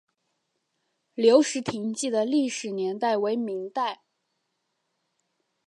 [1.13, 4.01] 留石亭记的历史年代为明代。